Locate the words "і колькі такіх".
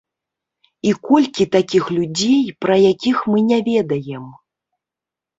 0.91-1.83